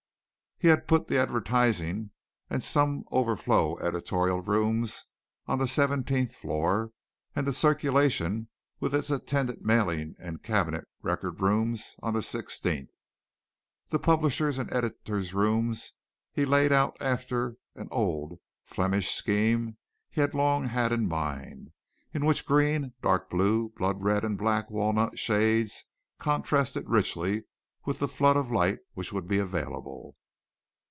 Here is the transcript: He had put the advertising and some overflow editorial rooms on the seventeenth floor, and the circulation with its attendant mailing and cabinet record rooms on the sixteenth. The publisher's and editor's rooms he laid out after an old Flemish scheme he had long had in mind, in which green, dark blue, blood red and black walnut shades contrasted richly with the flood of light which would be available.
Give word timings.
He 0.63 0.67
had 0.67 0.87
put 0.87 1.07
the 1.07 1.17
advertising 1.17 2.11
and 2.47 2.61
some 2.63 3.03
overflow 3.11 3.79
editorial 3.79 4.41
rooms 4.41 5.05
on 5.47 5.57
the 5.57 5.67
seventeenth 5.67 6.35
floor, 6.35 6.91
and 7.35 7.47
the 7.47 7.51
circulation 7.51 8.47
with 8.79 8.93
its 8.93 9.09
attendant 9.09 9.65
mailing 9.65 10.13
and 10.19 10.43
cabinet 10.43 10.87
record 11.01 11.41
rooms 11.41 11.95
on 12.03 12.13
the 12.13 12.21
sixteenth. 12.21 12.91
The 13.89 13.97
publisher's 13.97 14.59
and 14.59 14.71
editor's 14.71 15.33
rooms 15.33 15.93
he 16.31 16.45
laid 16.45 16.71
out 16.71 16.95
after 17.01 17.55
an 17.73 17.87
old 17.89 18.39
Flemish 18.63 19.09
scheme 19.09 19.77
he 20.11 20.21
had 20.21 20.35
long 20.35 20.65
had 20.67 20.91
in 20.91 21.07
mind, 21.07 21.71
in 22.13 22.23
which 22.23 22.45
green, 22.45 22.93
dark 23.01 23.31
blue, 23.31 23.69
blood 23.77 24.03
red 24.03 24.23
and 24.23 24.37
black 24.37 24.69
walnut 24.69 25.17
shades 25.17 25.85
contrasted 26.19 26.87
richly 26.87 27.45
with 27.83 27.97
the 27.97 28.07
flood 28.07 28.37
of 28.37 28.51
light 28.51 28.77
which 28.93 29.11
would 29.11 29.27
be 29.27 29.39
available. 29.39 30.15